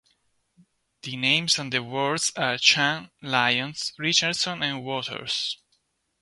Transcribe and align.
The 1.03 1.15
names 1.15 1.59
of 1.59 1.69
the 1.69 1.83
wards 1.83 2.31
are 2.35 2.57
Chan, 2.57 3.11
Lyons, 3.21 3.93
Richardson, 3.99 4.63
and 4.63 4.83
Waters. 4.83 5.59